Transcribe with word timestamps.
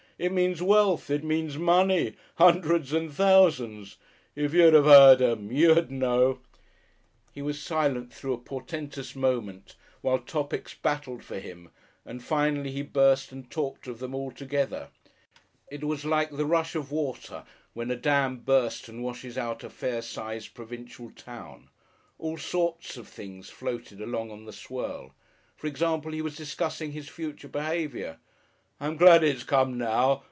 It 0.19 0.31
means 0.31 0.61
wealth, 0.61 1.09
it 1.09 1.23
means 1.23 1.57
money 1.57 2.15
hundreds 2.35 2.93
and 2.93 3.11
thousands.... 3.11 3.97
If 4.35 4.53
you'd 4.53 4.73
heard 4.75 5.19
'em, 5.19 5.51
you'd 5.51 5.89
know." 5.89 6.41
He 7.33 7.41
was 7.41 7.59
silent 7.59 8.13
through 8.13 8.33
a 8.33 8.37
portentous 8.37 9.15
moment 9.15 9.75
while 10.01 10.19
topics 10.19 10.75
battled 10.75 11.23
for 11.23 11.39
him 11.39 11.71
and 12.05 12.23
finally 12.23 12.69
he 12.69 12.83
burst 12.83 13.31
and 13.31 13.49
talked 13.49 13.87
of 13.87 13.97
them 13.97 14.13
all 14.13 14.29
together. 14.29 14.89
It 15.71 15.85
was 15.85 16.05
like 16.05 16.29
the 16.29 16.45
rush 16.45 16.75
of 16.75 16.91
water 16.91 17.43
when 17.73 17.89
a 17.89 17.95
dam 17.95 18.41
bursts 18.41 18.87
and 18.87 19.03
washes 19.03 19.39
out 19.39 19.63
a 19.63 19.71
fair 19.71 20.03
sized 20.03 20.53
provincial 20.53 21.09
town; 21.09 21.69
all 22.19 22.37
sorts 22.37 22.95
of 22.95 23.07
things 23.07 23.49
floated 23.49 23.99
along 23.99 24.29
on 24.29 24.45
the 24.45 24.53
swirl. 24.53 25.15
For 25.55 25.65
example, 25.65 26.11
he 26.11 26.21
was 26.21 26.35
discussing 26.37 26.91
his 26.91 27.09
future 27.09 27.47
behaviour. 27.47 28.19
"I'm 28.83 28.97
glad 28.97 29.23
it's 29.23 29.43
come 29.43 29.77
now. 29.77 30.19